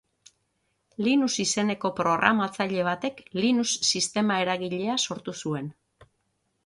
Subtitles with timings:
[1.07, 5.71] Linus izeneko programatzaile batek Linux sistema eragilea sortu zuen.